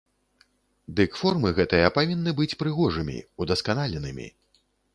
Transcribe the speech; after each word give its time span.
Дык 0.99 1.19
формы 1.23 1.51
гэтыя 1.59 1.91
павінны 1.99 2.33
быць 2.41 2.49
прыгожымі, 2.63 3.21
удасканаленымі. 3.45 4.27